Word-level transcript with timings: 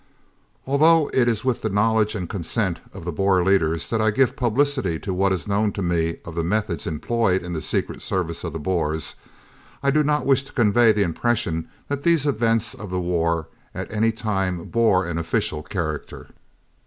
Although 0.65 1.11
it 1.13 1.29
is 1.29 1.45
with 1.45 1.61
the 1.61 1.69
knowledge 1.69 2.15
and 2.15 2.27
consent 2.27 2.79
of 2.91 3.05
the 3.05 3.11
Boer 3.11 3.43
leaders 3.45 3.87
that 3.91 4.01
I 4.01 4.09
give 4.09 4.35
publicity 4.35 4.97
to 4.97 5.13
what 5.13 5.31
is 5.31 5.47
known 5.47 5.71
to 5.73 5.83
me 5.83 6.17
of 6.25 6.33
the 6.33 6.43
methods 6.43 6.87
employed 6.87 7.43
in 7.43 7.53
the 7.53 7.61
Secret 7.61 8.01
Service 8.01 8.43
of 8.43 8.51
the 8.51 8.59
Boers, 8.59 9.13
I 9.83 9.91
do 9.91 10.01
not 10.03 10.25
wish 10.25 10.41
to 10.45 10.53
convey 10.53 10.91
the 10.91 11.03
impression 11.03 11.69
that 11.87 12.01
these 12.01 12.25
events 12.25 12.73
of 12.73 12.89
the 12.89 12.99
war 12.99 13.47
at 13.75 13.91
any 13.93 14.11
time 14.11 14.65
bore 14.69 15.05
an 15.05 15.19
official 15.19 15.61
character. 15.61 16.31